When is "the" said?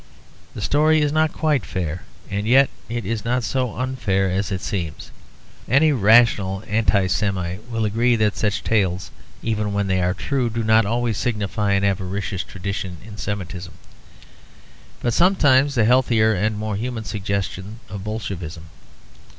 0.55-0.63, 15.75-15.85